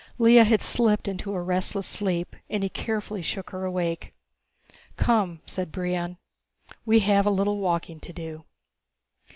[0.17, 4.15] Lea had slipped into a restless sleep and he carefully shook her awake.
[4.97, 6.17] "Come," Brion
[6.65, 6.77] said.
[6.87, 8.45] "We have a little walking to do."